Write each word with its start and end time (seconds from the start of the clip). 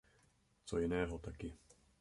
Co 0.65 0.79
jiného, 0.79 1.17
taky? 1.17 1.53